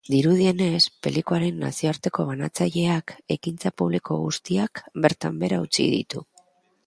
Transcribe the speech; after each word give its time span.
Dirudienez, 0.09 0.85
pelikularen 1.07 1.59
nazioarteko 1.63 2.25
banatzaileak 2.29 3.13
ekintza 3.37 3.73
publiko 3.83 4.19
guztiak 4.27 4.83
bertan 5.07 5.41
behera 5.45 5.63
utzi 5.69 5.89
ditu. 5.95 6.25